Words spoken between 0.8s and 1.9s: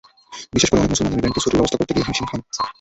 অনেক মুসলমান ইমিগ্রান্টই ছুটির ব্যবস্থা